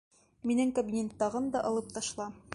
[0.51, 2.33] Минең кабинеттағын да алып ташла!